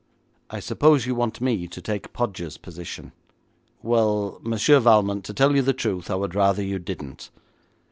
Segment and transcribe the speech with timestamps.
[0.49, 3.11] 'I suppose you want me to take Podgers' position?'
[3.83, 7.29] 'Well, Monsieur Valmont, to tell you the truth, I would rather you didn't.